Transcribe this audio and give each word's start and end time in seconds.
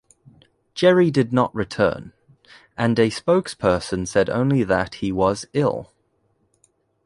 Gerry 0.73 1.11
did 1.11 1.31
not 1.31 1.53
return, 1.53 2.11
and 2.75 2.97
a 2.97 3.11
spokesperson 3.11 4.07
said 4.07 4.31
only 4.31 4.63
that 4.63 4.95
he 4.95 5.11
was 5.11 5.45
"ill". 5.53 5.93